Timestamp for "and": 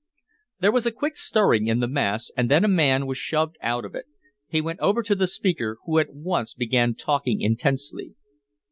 2.35-2.49